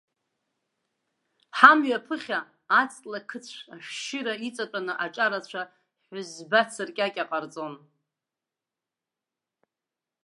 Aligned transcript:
Ҳамҩа 1.57 1.97
аԥыхьа, 1.97 2.39
аҵла 2.79 3.19
қыцә 3.29 3.57
ашәшьыра 3.75 4.33
иҵатәаны 4.47 4.93
аҿарацәа 5.05 5.61
ҳәызбаҵыркьакьа 6.07 7.29
ҟарҵон. 7.29 7.73